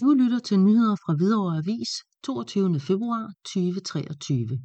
Du 0.00 0.14
lytter 0.14 0.38
til 0.38 0.60
nyheder 0.60 0.96
fra 0.96 1.14
Hvidovre 1.14 1.56
Avis 1.56 1.88
22. 2.24 2.80
februar 2.80 3.32
2023. 3.44 4.58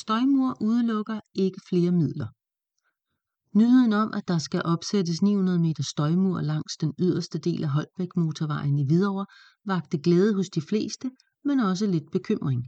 Støjmur 0.00 0.56
udelukker 0.60 1.20
ikke 1.34 1.60
flere 1.68 1.92
midler. 1.92 2.28
Nyheden 3.58 3.92
om, 3.92 4.12
at 4.14 4.28
der 4.28 4.38
skal 4.38 4.62
opsættes 4.64 5.22
900 5.22 5.58
meter 5.58 5.82
støjmur 5.82 6.40
langs 6.40 6.76
den 6.76 6.94
yderste 7.00 7.38
del 7.38 7.64
af 7.64 7.70
Holbæk 7.70 8.16
motorvejen 8.16 8.78
i 8.78 8.86
Hvidovre, 8.86 9.26
vagte 9.64 9.98
glæde 9.98 10.34
hos 10.34 10.48
de 10.48 10.62
fleste, 10.62 11.10
men 11.44 11.60
også 11.60 11.86
lidt 11.86 12.10
bekymring. 12.12 12.62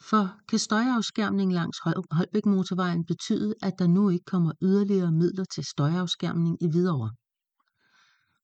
For 0.00 0.24
kan 0.48 0.58
støjafskærmning 0.58 1.52
langs 1.52 1.78
Holbæk 2.10 2.46
motorvejen 2.46 3.04
betyde, 3.04 3.54
at 3.62 3.74
der 3.78 3.86
nu 3.86 4.08
ikke 4.08 4.24
kommer 4.24 4.52
yderligere 4.62 5.12
midler 5.12 5.44
til 5.54 5.64
støjafskærmning 5.64 6.62
i 6.62 6.68
Hvidovre? 6.70 7.10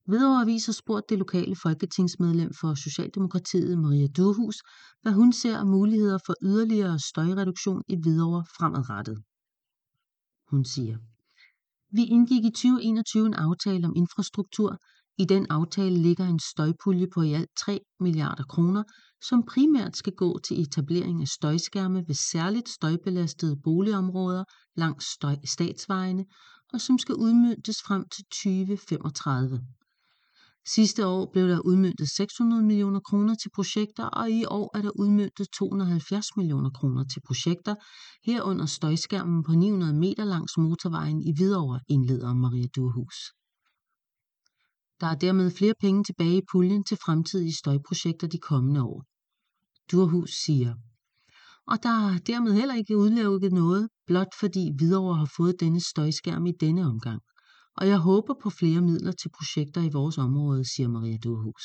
Hvidovre 0.09 0.43
Avis 0.43 0.67
har 0.67 0.73
spurgt 0.73 1.11
det 1.11 1.19
lokale 1.19 1.57
folketingsmedlem 1.57 2.51
for 2.61 2.75
Socialdemokratiet 2.75 3.79
Maria 3.79 4.07
Durhus, 4.07 4.57
hvad 5.03 5.13
hun 5.13 5.33
ser 5.33 5.59
af 5.59 5.67
muligheder 5.67 6.19
for 6.27 6.35
yderligere 6.43 6.99
støjreduktion 6.99 7.83
i 7.89 7.97
Hvidovre 8.03 8.45
fremadrettet. 8.59 9.19
Hun 10.51 10.65
siger, 10.65 10.97
vi 11.97 12.05
indgik 12.05 12.45
i 12.45 12.51
2021 12.51 13.27
en 13.27 13.35
aftale 13.35 13.87
om 13.87 13.93
infrastruktur. 13.97 14.79
I 15.19 15.25
den 15.25 15.47
aftale 15.51 15.99
ligger 15.99 16.27
en 16.27 16.41
støjpulje 16.41 17.07
på 17.15 17.23
i 17.23 17.33
alt 17.33 17.51
3 17.59 17.81
milliarder 18.01 18.45
kroner, 18.45 18.83
som 19.29 19.43
primært 19.43 19.97
skal 19.97 20.13
gå 20.13 20.39
til 20.39 20.61
etablering 20.63 21.23
af 21.23 21.29
støjskærme 21.29 22.05
ved 22.09 22.15
særligt 22.15 22.69
støjbelastede 22.69 23.57
boligområder 23.65 24.45
langs 24.77 25.07
statsvejene, 25.45 26.25
og 26.73 26.81
som 26.81 26.99
skal 26.99 27.15
udmøntes 27.15 27.77
frem 27.87 28.05
til 28.09 28.25
2035. 28.25 29.61
Sidste 30.67 31.07
år 31.07 31.31
blev 31.33 31.49
der 31.49 31.61
udmøntet 31.61 32.09
600 32.09 32.63
millioner 32.63 33.01
kroner 33.01 33.35
til 33.35 33.51
projekter, 33.55 34.05
og 34.05 34.31
i 34.31 34.45
år 34.45 34.77
er 34.77 34.83
der 34.83 34.91
udmøntet 34.91 35.47
270 35.59 36.27
millioner 36.37 36.71
kroner 36.71 37.05
til 37.05 37.21
projekter, 37.27 37.75
herunder 38.25 38.67
støjskærmen 38.67 39.45
på 39.45 39.53
900 39.53 39.95
meter 39.95 40.25
langs 40.25 40.57
motorvejen 40.57 41.23
i 41.23 41.33
Hvidovre, 41.37 41.81
indleder 41.89 42.35
Maria 42.35 42.67
Durhus. 42.77 43.17
Der 45.01 45.07
er 45.07 45.15
dermed 45.15 45.51
flere 45.51 45.75
penge 45.81 46.05
tilbage 46.05 46.39
i 46.39 46.49
puljen 46.53 46.85
til 46.85 46.99
fremtidige 47.05 47.57
støjprojekter 47.57 48.27
de 48.27 48.39
kommende 48.39 48.83
år. 48.83 49.05
Durhus 49.93 50.31
siger, 50.45 50.75
og 51.67 51.83
der 51.83 51.95
er 52.09 52.19
dermed 52.19 52.53
heller 52.53 52.75
ikke 52.75 52.97
udelukket 52.97 53.53
noget, 53.53 53.89
blot 54.07 54.33
fordi 54.41 54.73
Hvidovre 54.77 55.17
har 55.17 55.31
fået 55.37 55.61
denne 55.61 55.81
støjskærm 55.81 56.47
i 56.47 56.53
denne 56.61 56.87
omgang 56.87 57.21
og 57.77 57.89
jeg 57.89 57.99
håber 57.99 58.35
på 58.43 58.51
flere 58.51 58.81
midler 58.81 59.13
til 59.13 59.31
projekter 59.37 59.83
i 59.83 59.91
vores 59.93 60.19
område, 60.19 60.65
siger 60.65 60.89
Maria 60.89 61.17
Duhus. 61.17 61.65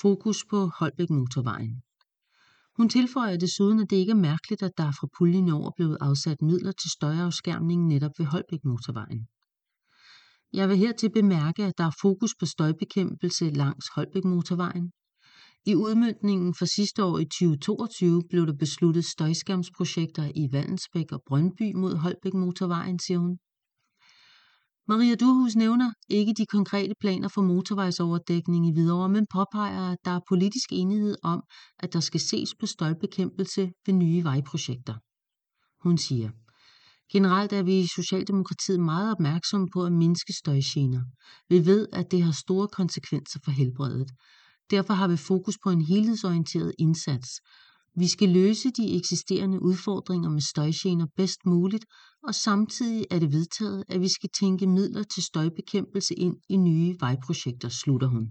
Fokus 0.00 0.44
på 0.50 0.70
Holbæk 0.78 1.10
Motorvejen. 1.10 1.82
Hun 2.76 2.88
tilføjer 2.88 3.36
desuden, 3.36 3.80
at 3.80 3.90
det 3.90 3.96
ikke 3.96 4.10
er 4.10 4.24
mærkeligt, 4.30 4.62
at 4.62 4.78
der 4.78 4.92
fra 4.92 5.08
puljen 5.18 5.50
over 5.50 5.70
blevet 5.76 5.98
afsat 6.00 6.42
midler 6.42 6.72
til 6.72 6.90
støjafskærmning 6.90 7.86
netop 7.86 8.12
ved 8.18 8.26
Holbæk 8.26 8.64
Motorvejen. 8.64 9.28
Jeg 10.52 10.68
vil 10.68 10.76
hertil 10.76 11.10
bemærke, 11.10 11.64
at 11.64 11.78
der 11.78 11.84
er 11.84 11.96
fokus 12.00 12.34
på 12.40 12.46
støjbekæmpelse 12.46 13.50
langs 13.50 13.86
Holbæk 13.94 14.24
Motorvejen. 14.24 14.92
I 15.66 15.74
udmyndningen 15.74 16.54
for 16.54 16.64
sidste 16.64 17.04
år 17.04 17.18
i 17.18 17.24
2022 17.24 18.22
blev 18.30 18.46
der 18.46 18.56
besluttet 18.56 19.04
støjskærmsprojekter 19.04 20.32
i 20.34 20.48
Vandensbæk 20.52 21.12
og 21.12 21.22
Brøndby 21.26 21.72
mod 21.74 21.94
Holbæk 21.96 22.34
Motorvejen, 22.34 22.98
siger 22.98 23.18
hun. 23.18 23.38
Maria 24.88 25.14
Durhus 25.14 25.56
nævner 25.56 25.92
ikke 26.08 26.34
de 26.34 26.46
konkrete 26.46 26.94
planer 27.00 27.28
for 27.28 27.42
motorvejsoverdækning 27.42 28.68
i 28.68 28.72
Hvidovre, 28.72 29.08
men 29.08 29.26
påpeger, 29.32 29.92
at 29.92 29.98
der 30.04 30.10
er 30.10 30.20
politisk 30.28 30.68
enighed 30.72 31.16
om, 31.22 31.42
at 31.78 31.92
der 31.92 32.00
skal 32.00 32.20
ses 32.20 32.54
på 32.60 32.66
støjbekæmpelse 32.66 33.72
ved 33.86 33.94
nye 33.94 34.24
vejprojekter. 34.24 34.94
Hun 35.82 35.98
siger, 35.98 36.30
Generelt 37.12 37.52
er 37.52 37.62
vi 37.62 37.78
i 37.80 37.86
Socialdemokratiet 37.86 38.80
meget 38.80 39.12
opmærksomme 39.12 39.68
på 39.72 39.84
at 39.84 39.92
mindske 39.92 40.32
støjgener. 40.32 41.02
Vi 41.48 41.66
ved, 41.66 41.88
at 41.92 42.10
det 42.10 42.22
har 42.22 42.32
store 42.32 42.68
konsekvenser 42.68 43.40
for 43.44 43.50
helbredet. 43.50 44.10
Derfor 44.70 44.94
har 44.94 45.08
vi 45.08 45.16
fokus 45.16 45.58
på 45.64 45.70
en 45.70 45.82
helhedsorienteret 45.82 46.72
indsats, 46.78 47.30
vi 47.98 48.08
skal 48.08 48.28
løse 48.28 48.70
de 48.70 48.96
eksisterende 48.96 49.62
udfordringer 49.62 50.30
med 50.30 50.40
støjgener 50.40 51.06
bedst 51.16 51.46
muligt, 51.46 51.84
og 52.22 52.34
samtidig 52.34 53.06
er 53.10 53.18
det 53.18 53.32
vedtaget, 53.32 53.84
at 53.88 54.00
vi 54.00 54.08
skal 54.08 54.30
tænke 54.40 54.66
midler 54.66 55.02
til 55.02 55.22
støjbekæmpelse 55.22 56.14
ind 56.14 56.36
i 56.48 56.56
nye 56.56 56.96
vejprojekter, 57.00 57.68
slutter 57.68 58.08
hun. 58.08 58.28